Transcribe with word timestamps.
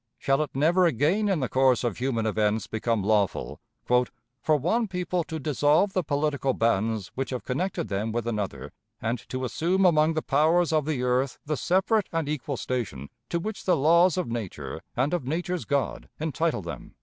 Shall 0.17 0.41
it 0.41 0.49
never 0.55 0.87
again 0.87 1.29
in 1.29 1.41
the 1.41 1.47
course 1.47 1.83
of 1.83 1.99
human 1.99 2.25
events 2.25 2.65
become 2.65 3.03
lawful 3.03 3.59
"for 3.85 4.55
one 4.57 4.87
people 4.87 5.23
to 5.25 5.37
dissolve 5.39 5.93
the 5.93 6.03
political 6.03 6.55
bands 6.55 7.11
which 7.13 7.29
have 7.29 7.43
connected 7.43 7.87
them 7.87 8.11
with 8.11 8.25
another, 8.25 8.71
and 8.99 9.19
to 9.29 9.45
assume 9.45 9.85
among 9.85 10.15
the 10.15 10.23
powers 10.23 10.73
of 10.73 10.85
the 10.85 11.03
earth 11.03 11.37
the 11.45 11.55
separate 11.55 12.09
and 12.11 12.27
equal 12.27 12.57
station 12.57 13.09
to 13.29 13.39
which 13.39 13.65
the 13.65 13.77
laws 13.77 14.17
of 14.17 14.27
nature 14.27 14.81
and 14.97 15.13
of 15.13 15.27
nature's 15.27 15.65
God 15.65 16.09
entitle 16.19 16.63
them"? 16.63 16.95